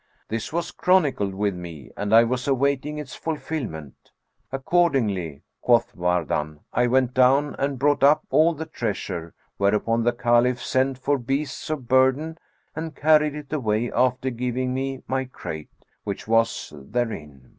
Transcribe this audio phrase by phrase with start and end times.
[0.29, 3.93] This was chronicled with me and I was awaiting its fulfilment.'[FN#437]
[4.51, 10.59] Accordingly (quoth Wardan) I went down and brought up all the treasure, whereupon the Caliph
[10.59, 12.39] sent for beasts of burden
[12.75, 15.69] and carried it away, after giving me my crate,
[16.03, 17.49] with what was therein.